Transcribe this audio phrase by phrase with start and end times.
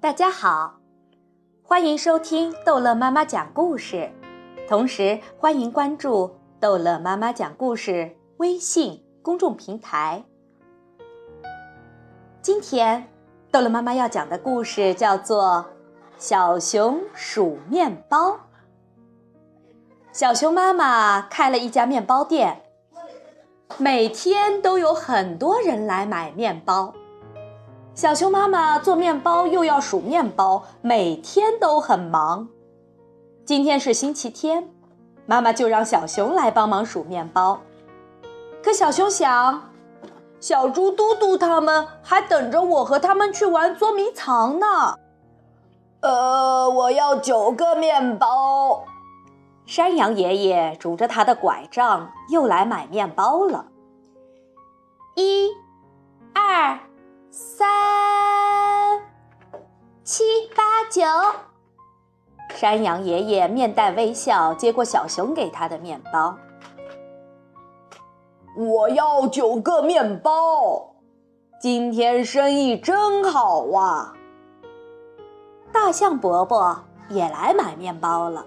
[0.00, 0.78] 大家好，
[1.64, 4.08] 欢迎收听逗乐妈妈讲故事，
[4.68, 10.22] 同时欢迎关注逗乐妈妈讲故事微信公众平台。
[12.40, 13.08] 今天
[13.50, 15.66] 逗乐妈妈要讲的故事叫做
[16.16, 18.30] 《小熊数面包》。
[20.12, 22.62] 小熊妈妈开了一家面包店，
[23.78, 26.94] 每天都有很多人来买面包。
[27.98, 32.46] 小熊妈妈做面包又要数面包，每天都很忙。
[33.44, 34.70] 今天是星期天，
[35.26, 37.58] 妈妈就让小熊来帮忙数面包。
[38.62, 39.72] 可小熊想，
[40.38, 44.94] 小猪嘟嘟他们还等着我和他们去玩捉迷藏呢。
[46.02, 48.84] 呃，我要九个面包。
[49.66, 53.66] 山羊爷爷拄着他的拐杖又来买面包了。
[55.16, 55.50] 一、
[56.32, 56.78] 二。
[57.30, 57.68] 三
[60.18, 60.24] 七
[60.56, 61.00] 八九，
[62.56, 66.36] 山羊爷爷面带微笑接过小熊给他的面包。
[68.56, 70.96] 我要九个面包，
[71.60, 74.16] 今天生意真好啊！
[75.70, 78.44] 大象伯伯也来买面包了。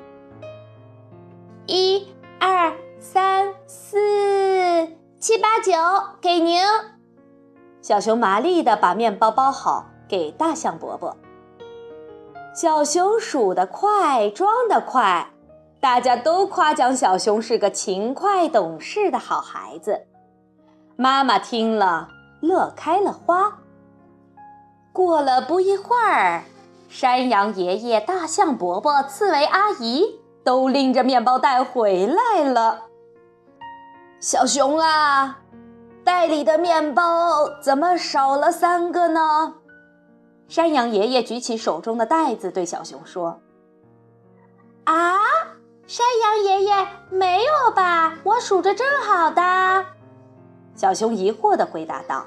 [1.67, 2.06] 一
[2.38, 5.72] 二三四七八九，
[6.20, 6.62] 给您。
[7.82, 11.16] 小熊麻利的把面包包好，给大象伯伯。
[12.54, 15.32] 小熊数得快，装得快，
[15.80, 20.02] 大家都夸奖小熊是个勤快懂事的好孩子。
[20.98, 22.10] 妈妈听了，
[22.42, 23.60] 乐开了花。
[24.92, 26.44] 过了不一会儿，
[26.90, 32.82] 山羊爷爷、大象伯伯、刺猬阿姨都拎着面包袋回来了。
[34.20, 35.40] 小熊啊！
[36.04, 39.54] 袋里的面包怎么少了三个呢？
[40.52, 43.40] 山羊爷爷举起手中的袋子，对小熊说
[44.84, 45.16] ：“啊，
[45.88, 48.17] 山羊爷爷，没有吧？
[48.26, 49.86] 我数着正好的。”
[50.76, 52.26] 小熊疑惑地回答道。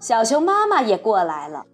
[0.00, 1.66] 小熊妈妈也过来了。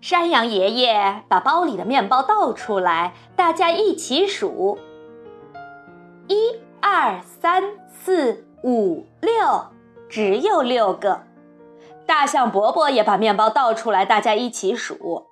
[0.00, 4.76] 山羊爷爷把包里的面包倒出来，大家一起数：
[6.26, 6.50] 一、
[6.80, 8.44] 二、三、四。
[8.64, 9.66] 五六，
[10.08, 11.22] 只有六个。
[12.06, 15.26] 大象伯伯也把面包倒出来，大家一起数：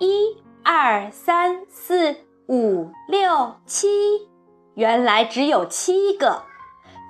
[0.00, 2.16] 一、二、三、四、
[2.48, 4.28] 五、六、七。
[4.74, 6.42] 原来只有七个。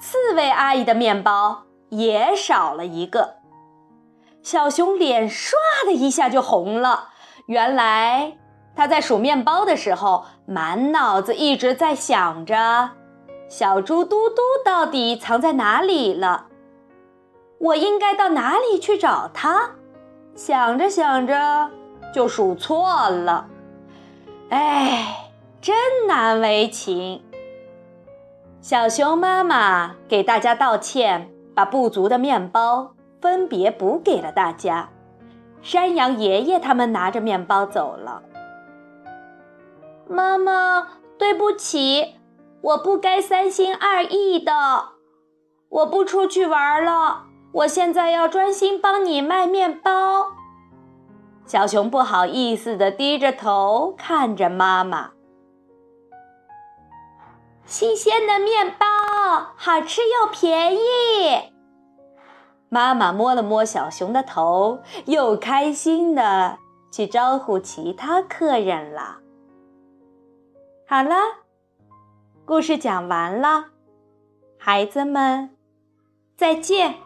[0.01, 3.37] 刺猬阿姨的面包也少了一个。
[4.43, 5.53] 小熊脸唰
[5.87, 7.09] 的一下就红了。
[7.47, 8.37] 原来
[8.77, 12.91] 他在数面包的时候，满脑子一直在想着。
[13.49, 16.49] 小猪嘟嘟到底藏在哪里了？
[17.59, 19.71] 我应该到哪里去找它？
[20.35, 21.71] 想着想着
[22.13, 23.49] 就数错了，
[24.51, 25.77] 哎，真
[26.07, 27.23] 难为情。
[28.61, 34.91] 小熊妈妈给大家道歉，把不足的面包分别补给了大家。
[35.63, 38.23] 山羊爷爷他们拿着面包走了。
[40.09, 42.17] 妈妈，对不起。
[42.61, 44.53] 我不该三心二意的，
[45.69, 47.25] 我不出去玩了。
[47.55, 50.33] 我现在要专心帮你卖面包。
[51.47, 55.13] 小熊不好意思的低着头看着妈妈。
[57.65, 58.87] 新鲜的面包，
[59.57, 61.53] 好吃又便宜。
[62.69, 66.59] 妈妈摸了摸小熊的头，又开心的
[66.91, 69.19] 去招呼其他客人了。
[70.89, 71.15] 好了。
[72.47, 73.67] 故事讲完了，
[74.59, 75.57] 孩子们，
[76.37, 76.97] 再见。